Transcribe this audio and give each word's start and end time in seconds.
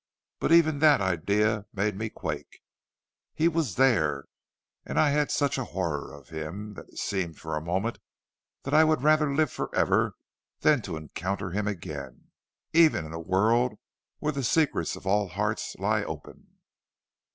But 0.39 0.51
even 0.51 0.79
that 0.79 0.99
idea 0.99 1.67
made 1.71 1.95
me 1.95 2.09
quake. 2.09 2.63
He 3.35 3.47
was 3.47 3.75
there, 3.75 4.25
and 4.83 4.99
I 4.99 5.11
had 5.11 5.29
such 5.29 5.59
a 5.59 5.63
horror 5.63 6.11
of 6.11 6.29
him, 6.29 6.73
that 6.73 6.89
it 6.89 6.97
seemed 6.97 7.37
for 7.37 7.55
a 7.55 7.61
moment 7.61 7.99
that 8.63 8.73
I 8.73 8.83
would 8.83 9.03
rather 9.03 9.31
live 9.31 9.51
forever 9.51 10.15
than 10.61 10.81
to 10.81 10.97
encounter 10.97 11.51
him 11.51 11.67
again, 11.67 12.31
even 12.73 13.05
in 13.05 13.13
a 13.13 13.19
world 13.19 13.77
where 14.17 14.33
the 14.33 14.43
secrets 14.43 14.95
of 14.95 15.05
all 15.05 15.27
hearts 15.27 15.75
lie 15.77 16.03
open. 16.03 16.47